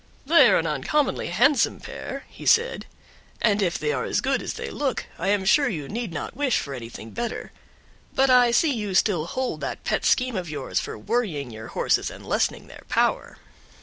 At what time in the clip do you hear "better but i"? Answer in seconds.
7.11-8.49